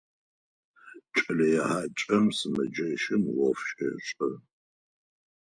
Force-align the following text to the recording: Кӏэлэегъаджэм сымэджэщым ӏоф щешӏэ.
Кӏэлэегъаджэм 1.15 2.25
сымэджэщым 2.37 3.21
ӏоф 3.35 3.59
щешӏэ. 3.67 4.29